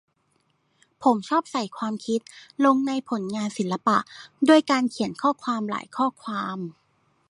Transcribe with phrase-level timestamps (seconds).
[1.03, 2.19] ผมชอบใส่ความคิด
[2.65, 3.97] ลงในผลงานศิลปะ
[4.49, 6.57] ด้วยการเขียนข้อความหลายข้อความ